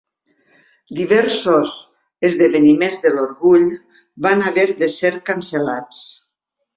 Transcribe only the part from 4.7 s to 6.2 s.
de ser cancel·lats.